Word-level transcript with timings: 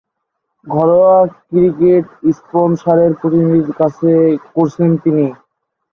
ঘরোয়া 0.67 1.17
ক্রিকেটে 1.43 1.93
হ্যাম্পশায়ারের 2.49 3.11
প্রতিনিধিত্ব 3.19 3.71
করছেন 4.55 4.89
তিনি। 5.03 5.25